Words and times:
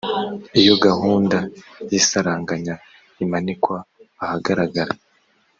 iyo 0.61 0.75
gahunda 0.85 1.37
y’isaranganya 1.89 2.75
imanikwa 3.23 3.77
ahagaragara 4.23 4.93